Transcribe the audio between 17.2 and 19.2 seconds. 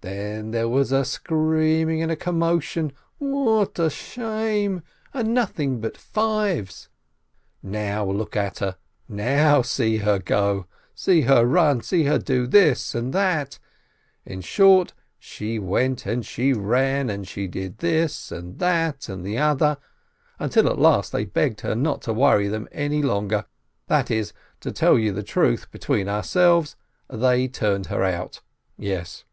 she did this and that